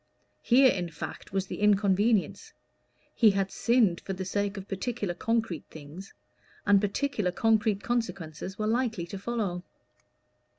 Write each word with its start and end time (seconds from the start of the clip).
Here, 0.41 0.71
in 0.71 0.89
fact, 0.89 1.31
was 1.31 1.45
the 1.45 1.59
inconvenience: 1.59 2.53
he 3.13 3.29
had 3.29 3.51
sinned 3.51 4.01
for 4.01 4.13
the 4.13 4.25
sake 4.25 4.57
of 4.57 4.67
particular 4.67 5.13
concrete 5.13 5.67
things, 5.69 6.11
and 6.65 6.81
particular 6.81 7.31
concrete 7.31 7.83
consequences 7.83 8.57
were 8.57 8.65
likely 8.65 9.05
to 9.05 9.19
follow. 9.19 9.61